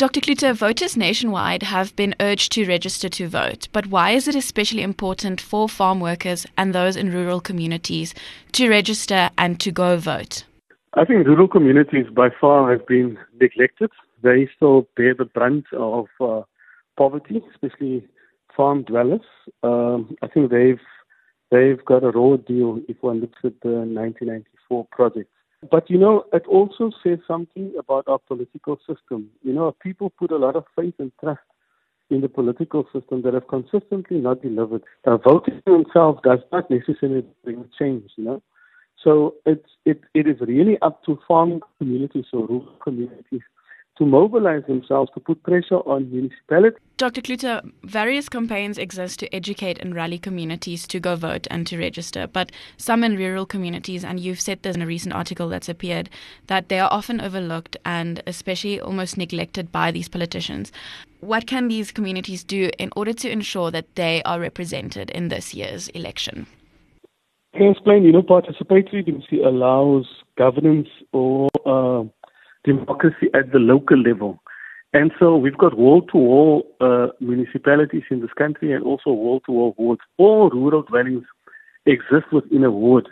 [0.00, 0.22] Dr.
[0.22, 4.80] Cloete, voters nationwide have been urged to register to vote, but why is it especially
[4.80, 8.14] important for farm workers and those in rural communities
[8.52, 10.44] to register and to go vote?
[10.94, 13.90] I think rural communities by far have been neglected.
[14.22, 16.44] They still bear the brunt of uh,
[16.96, 18.02] poverty, especially
[18.56, 19.20] farm dwellers.
[19.62, 20.80] Um, I think they've
[21.50, 25.30] they've got a raw deal if one looks at the 1994 project.
[25.68, 29.30] But you know, it also says something about our political system.
[29.42, 31.40] You know, people put a lot of faith and trust
[32.08, 34.82] in the political system that have consistently not delivered.
[35.06, 38.42] Uh, voting themselves does not necessarily bring change, you know.
[39.02, 43.42] So it's it, it is really up to farming communities or rural communities
[44.00, 46.80] to mobilize themselves to put pressure on municipalities.
[46.96, 47.20] Dr.
[47.20, 52.26] Cloete, various campaigns exist to educate and rally communities to go vote and to register,
[52.26, 56.08] but some in rural communities, and you've said this in a recent article that's appeared,
[56.46, 60.72] that they are often overlooked and especially almost neglected by these politicians.
[61.20, 65.52] What can these communities do in order to ensure that they are represented in this
[65.52, 66.46] year's election?
[67.54, 70.06] Can explain, you know, participatory democracy allows
[70.38, 72.04] governance or uh,
[72.64, 74.42] democracy at the local level.
[74.92, 79.52] And so we've got wall to wall municipalities in this country and also wall to
[79.52, 80.02] wall wards.
[80.18, 81.24] All rural dwellings
[81.86, 83.08] exist within a ward.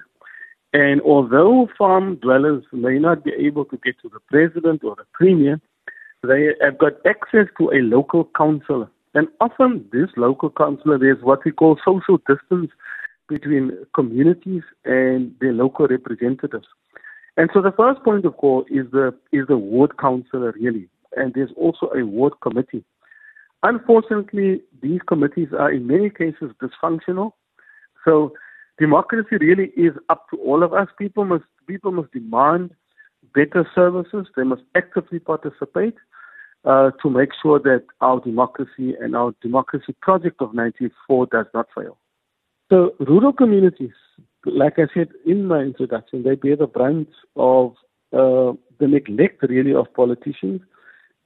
[0.73, 5.07] And although farm dwellers may not be able to get to the president or the
[5.15, 5.61] premier,
[6.23, 8.91] they have got access to a local councillor.
[9.15, 12.71] And often this local councillor, there's what we call social distance
[13.29, 16.67] between communities and their local representatives.
[17.39, 21.33] And so the first point of call is the is the ward councillor really, and
[21.35, 22.85] there's also a ward committee.
[23.63, 27.31] Unfortunately, these committees are in many cases dysfunctional.
[28.05, 28.33] So
[28.77, 30.89] democracy really is up to all of us.
[30.99, 32.73] People must people must demand
[33.37, 34.27] better services.
[34.37, 35.95] They must actively participate
[36.65, 41.69] uh, to make sure that our democracy and our democracy project of 94 does not
[41.73, 41.99] fail.
[42.69, 43.95] So rural communities
[44.53, 47.73] like I said in my introduction, they bear the brunt of
[48.13, 50.61] uh, the neglect, really, of politicians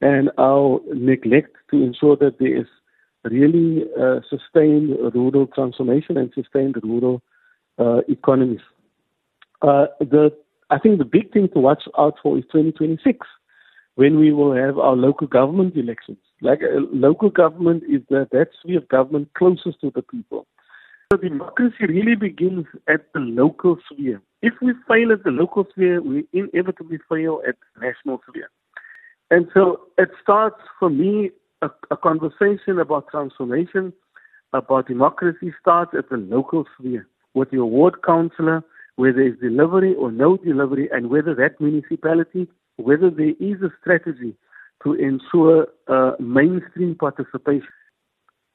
[0.01, 2.67] and our neglect to ensure that there is
[3.23, 7.21] really uh, sustained rural transformation and sustained rural
[7.79, 8.59] uh, economies.
[9.61, 10.31] Uh, the
[10.69, 13.27] I think the big thing to watch out for is 2026,
[13.95, 16.17] when we will have our local government elections.
[16.41, 20.47] Like uh, local government is the that sphere of government closest to the people.
[21.13, 24.19] So democracy really begins at the local sphere.
[24.41, 28.49] If we fail at the local sphere, we inevitably fail at the national sphere.
[29.29, 31.29] And so it starts for me
[31.61, 33.93] a, a conversation about transformation,
[34.53, 38.63] about democracy starts at the local sphere with your ward councillor,
[38.95, 42.47] whether it's delivery or no delivery, and whether that municipality,
[42.77, 44.35] whether there is a strategy
[44.83, 47.69] to ensure uh, mainstream participation.